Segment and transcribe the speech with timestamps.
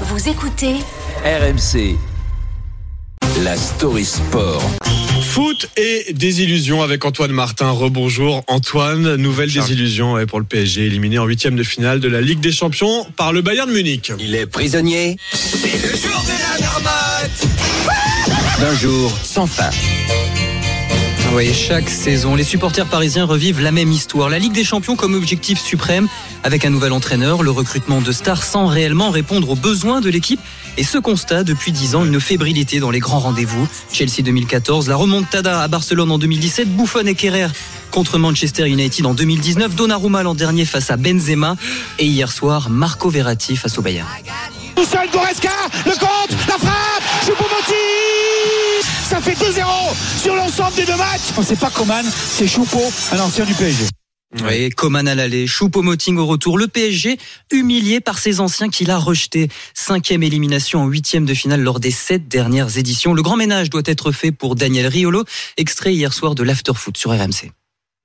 [0.00, 0.74] Vous écoutez
[1.24, 1.96] RMC.
[3.44, 4.60] La story sport.
[5.22, 7.70] Foot et désillusion avec Antoine Martin.
[7.70, 9.14] Rebonjour Antoine.
[9.14, 12.50] Nouvelle désillusion ouais, pour le PSG, éliminé en huitième de finale de la Ligue des
[12.50, 14.12] Champions par le Bayern de Munich.
[14.18, 15.16] Il est prisonnier.
[15.32, 17.48] C'est le jour de la marmotte.
[18.58, 19.70] D'un jour sans fin.
[21.42, 24.28] Chaque saison, les supporters parisiens revivent la même histoire.
[24.28, 26.08] La Ligue des Champions comme objectif suprême,
[26.44, 30.40] avec un nouvel entraîneur, le recrutement de stars sans réellement répondre aux besoins de l'équipe.
[30.76, 33.66] Et ce constat, depuis 10 ans, une fébrilité dans les grands rendez-vous.
[33.92, 37.48] Chelsea 2014, la remontada à Barcelone en 2017, Buffon et Kerrer
[37.90, 41.56] contre Manchester United en 2019, Donnarumma l'an dernier face à Benzema,
[41.98, 44.08] et hier soir, Marco Verratti face au Bayern.
[44.74, 45.50] Tout seul, Goreska,
[45.86, 46.73] le compte, la frappe,
[50.20, 51.32] sur l'ensemble des deux matchs.
[51.42, 52.80] C'est pas Coman, c'est Choupo,
[53.12, 53.86] un ancien du PSG.
[54.42, 56.58] Oui, Coman à l'aller, Choupo-Moting au retour.
[56.58, 57.18] Le PSG
[57.52, 59.48] humilié par ses anciens qu'il a rejeté.
[59.74, 63.14] Cinquième élimination en huitième de finale lors des sept dernières éditions.
[63.14, 65.24] Le grand ménage doit être fait pour Daniel Riolo,
[65.56, 67.52] extrait hier soir de l'Afterfoot sur RMC.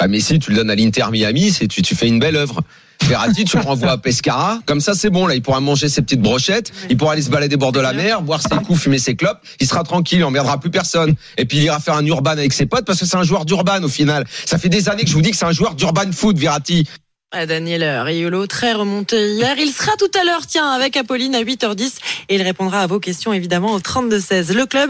[0.01, 2.61] Ah Messi, tu le donnes à l'Inter Miami, c'est tu, tu fais une belle œuvre.
[3.03, 4.59] Verratti, tu le renvoies à Pescara.
[4.65, 5.27] Comme ça, c'est bon.
[5.27, 6.71] Là, il pourra manger ses petites brochettes.
[6.89, 9.39] Il pourra aller se balader bord de la mer, boire ses coups, fumer ses clopes.
[9.59, 11.15] Il sera tranquille, il emmerdera plus personne.
[11.37, 13.45] Et puis, il ira faire un urban avec ses potes parce que c'est un joueur
[13.45, 14.25] d'urban au final.
[14.45, 16.87] Ça fait des années que je vous dis que c'est un joueur d'urban foot, Verratti.
[17.31, 19.53] À Daniel Riolo, très remonté hier.
[19.59, 22.99] Il sera tout à l'heure, tiens, avec Apolline à 8h10 et il répondra à vos
[22.99, 24.53] questions évidemment au 32-16.
[24.53, 24.89] Le club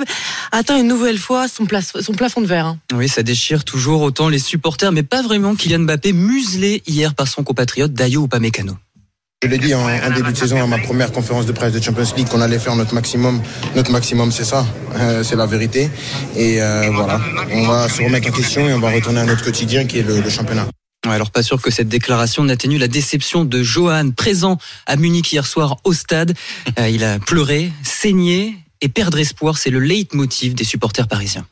[0.53, 1.67] atteint une nouvelle fois son,
[1.99, 2.67] son plafond de verre.
[2.67, 2.77] Hein.
[2.93, 7.27] Oui, ça déchire toujours autant les supporters, mais pas vraiment Kylian Mbappé, muselé hier par
[7.27, 8.77] son compatriote Dayo Upamecano.
[9.43, 11.81] Je l'ai dit en, en, début de saison à ma première conférence de presse de
[11.81, 13.41] Champions League qu'on allait faire notre maximum.
[13.75, 15.89] Notre maximum, c'est ça, euh, c'est la vérité.
[16.37, 17.19] Et euh, voilà,
[17.51, 20.03] on va se remettre en question et on va retourner à notre quotidien qui est
[20.03, 20.65] le, le championnat.
[21.07, 25.47] Alors pas sûr que cette déclaration n'atténue la déception de Johan, présent à Munich hier
[25.47, 26.35] soir au stade.
[26.77, 31.47] Euh, il a pleuré, saigné et perdre espoir, c'est le leitmotiv des supporters parisiens.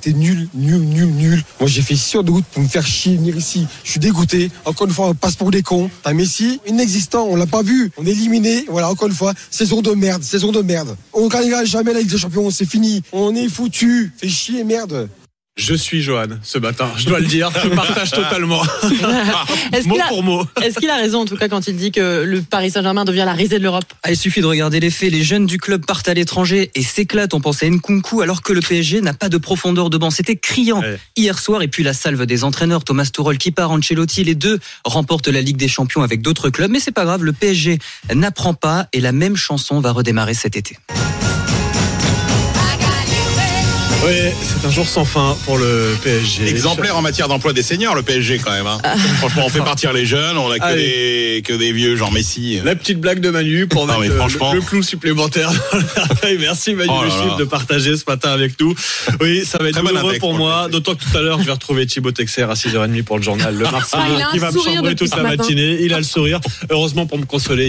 [0.00, 1.44] T'es nul, nul, nul, nul.
[1.58, 3.66] Moi, j'ai fait 6 heures de route pour me faire chier venir ici.
[3.82, 4.48] Je suis dégoûté.
[4.64, 5.90] Encore une fois, on passe pour des cons.
[6.04, 7.90] T'as Messi, inexistant, on l'a pas vu.
[7.96, 8.66] On est éliminé.
[8.68, 10.96] Voilà, encore une fois, saison de merde, saison de merde.
[11.12, 13.02] On gagnera jamais la Ligue des Champions, c'est fini.
[13.10, 14.12] On est foutu.
[14.16, 15.08] Fais chier, merde.
[15.56, 18.62] Je suis Johan ce matin, je dois le dire, je partage totalement.
[19.86, 20.44] mot a, pour mot.
[20.62, 23.24] Est-ce qu'il a raison en tout cas quand il dit que le Paris Saint-Germain devient
[23.26, 25.12] la risée de l'Europe ah, Il suffit de regarder les faits.
[25.12, 27.34] Les jeunes du club partent à l'étranger et s'éclatent.
[27.34, 30.10] On pensait à Nkunku alors que le PSG n'a pas de profondeur de banc.
[30.10, 30.98] C'était criant ouais.
[31.16, 31.62] hier soir.
[31.62, 35.42] Et puis la salve des entraîneurs, Thomas Tuchel qui part, Ancelotti, les deux remportent la
[35.42, 36.70] Ligue des Champions avec d'autres clubs.
[36.70, 37.78] Mais c'est pas grave, le PSG
[38.14, 40.78] n'apprend pas et la même chanson va redémarrer cet été.
[44.02, 46.48] Oui, c'est un jour sans fin pour le PSG.
[46.48, 48.66] Exemplaire en matière d'emploi des seniors, le PSG quand même.
[48.66, 48.78] Hein.
[49.18, 52.60] franchement, on fait partir les jeunes, on a que des, que des vieux, genre Messi.
[52.64, 54.52] La petite blague de Manu pour non, mettre franchement...
[54.52, 55.50] le, le, clou supplémentaire.
[56.40, 58.74] Merci Manu Oh là de partager ce matin avec nous.
[59.20, 60.68] Oui, ça va être Très bon douloureux pour moi.
[60.70, 63.54] D'autant que tout à l'heure, je vais retrouver Thibaut Texer à 6h30 pour le journal
[63.54, 65.36] Le Marseillais Ah, qui va me sourire chambrer toute la matin.
[65.36, 65.78] matinée.
[65.82, 66.40] Il a le sourire.
[66.70, 67.68] Heureusement pour me consoler.